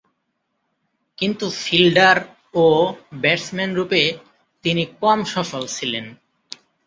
[1.17, 2.17] কিন্তু ফিল্ডার
[2.55, 2.65] ও
[3.21, 4.01] ব্যাটসম্যানরূপে
[4.63, 6.05] তিনি কম সফল ছিলেন।